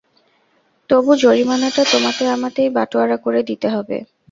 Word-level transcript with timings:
তবু 0.89 1.11
জরিমানাটা 1.21 1.83
তোমাতে-আমাতেই 1.91 2.69
বাঁটোয়ারা 2.77 3.17
করে 3.17 3.39
দিতে 3.49 3.67
হবে। 3.69 3.97